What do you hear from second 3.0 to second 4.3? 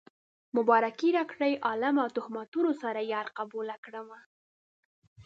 يار قبوله کړمه